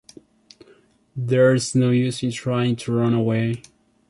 [1.15, 3.61] There’s no use in trying to run away.